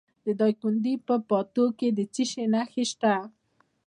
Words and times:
د 0.25 0.27
دایکنډي 0.39 0.93
په 1.07 1.15
پاتو 1.29 1.65
کې 1.77 1.87
د 1.97 1.99
څه 2.13 2.23
شي 2.31 2.43
نښې 2.53 2.83
دي؟ 3.01 3.15